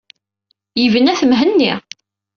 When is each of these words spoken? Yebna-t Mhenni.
Yebna-t 0.81 1.21
Mhenni. 1.29 1.73